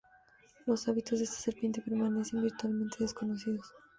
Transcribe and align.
Los 0.65 0.87
hábitos 0.87 1.19
de 1.19 1.25
esta 1.25 1.37
serpiente 1.37 1.79
permanecen 1.83 2.41
virtualmente 2.41 2.97
desconocidos. 3.01 3.71